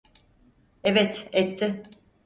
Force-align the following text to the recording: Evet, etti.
Evet, 0.83 1.29
etti. 1.33 1.83